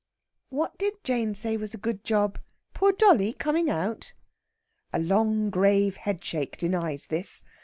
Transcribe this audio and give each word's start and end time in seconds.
"What 0.49 0.79
did 0.79 0.95
Jane 1.03 1.35
say 1.35 1.57
was 1.57 1.75
a 1.75 1.77
good 1.77 2.03
job? 2.03 2.39
Poor 2.73 2.91
dolly 2.91 3.33
coming 3.33 3.69
out?" 3.69 4.15
A 4.91 4.97
long, 4.97 5.51
grave 5.51 5.97
headshake 5.97 6.57
denies 6.57 7.05
this. 7.05 7.43